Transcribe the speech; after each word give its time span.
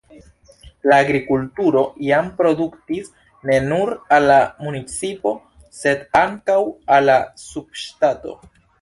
La 0.91 0.95
agrikulturo 1.03 1.83
jam 2.05 2.31
produktis 2.39 3.13
ne 3.51 3.59
nur 3.67 3.93
al 4.19 4.27
la 4.33 4.41
municipo, 4.69 5.37
sed 5.85 6.05
ankaŭ 6.27 6.61
al 6.99 7.11
la 7.13 7.21
subŝtato. 7.49 8.39